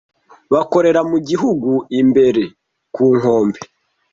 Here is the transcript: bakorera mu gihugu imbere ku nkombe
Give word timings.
bakorera 0.53 1.01
mu 1.09 1.17
gihugu 1.27 1.71
imbere 1.99 2.43
ku 2.93 3.05
nkombe 3.17 3.59